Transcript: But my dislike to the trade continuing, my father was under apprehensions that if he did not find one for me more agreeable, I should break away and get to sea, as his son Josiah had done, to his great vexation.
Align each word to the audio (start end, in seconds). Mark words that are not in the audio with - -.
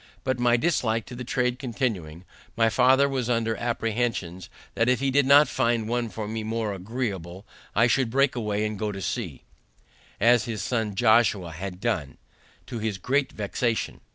But 0.23 0.39
my 0.39 0.57
dislike 0.57 1.05
to 1.05 1.15
the 1.15 1.23
trade 1.23 1.59
continuing, 1.59 2.23
my 2.57 2.69
father 2.69 3.07
was 3.07 3.29
under 3.29 3.55
apprehensions 3.57 4.49
that 4.73 4.89
if 4.89 4.99
he 4.99 5.11
did 5.11 5.27
not 5.27 5.47
find 5.47 5.87
one 5.87 6.09
for 6.09 6.27
me 6.27 6.41
more 6.43 6.73
agreeable, 6.73 7.45
I 7.75 7.85
should 7.85 8.09
break 8.09 8.35
away 8.35 8.65
and 8.65 8.79
get 8.79 8.93
to 8.93 9.01
sea, 9.03 9.43
as 10.19 10.45
his 10.45 10.63
son 10.63 10.95
Josiah 10.95 11.51
had 11.51 11.79
done, 11.79 12.17
to 12.65 12.79
his 12.79 12.97
great 12.97 13.31
vexation. 13.31 14.01